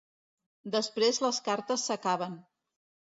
Després 0.75 1.21
les 1.25 1.41
cartes 1.49 1.85
s'acaben. 1.91 2.41